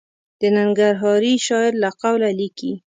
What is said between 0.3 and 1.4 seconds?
د ننګرهاري